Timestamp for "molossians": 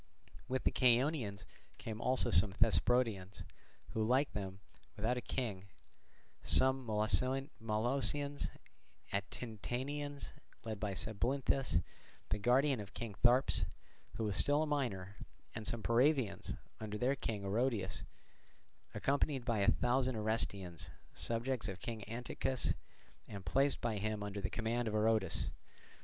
6.87-8.49